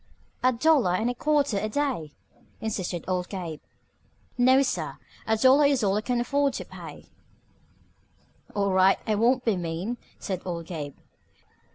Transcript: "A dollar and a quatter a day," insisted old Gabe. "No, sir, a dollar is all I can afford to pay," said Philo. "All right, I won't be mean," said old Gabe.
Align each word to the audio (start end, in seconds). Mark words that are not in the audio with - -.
"A 0.41 0.51
dollar 0.51 0.95
and 0.95 1.11
a 1.11 1.13
quatter 1.13 1.59
a 1.59 1.69
day," 1.69 2.13
insisted 2.59 3.05
old 3.07 3.29
Gabe. 3.29 3.61
"No, 4.35 4.63
sir, 4.63 4.97
a 5.27 5.37
dollar 5.37 5.67
is 5.67 5.83
all 5.83 5.95
I 5.95 6.01
can 6.01 6.19
afford 6.19 6.53
to 6.55 6.65
pay," 6.65 7.03
said 7.03 7.11
Philo. 8.55 8.65
"All 8.65 8.71
right, 8.71 8.97
I 9.05 9.13
won't 9.13 9.45
be 9.45 9.55
mean," 9.55 9.97
said 10.17 10.41
old 10.43 10.65
Gabe. 10.65 10.97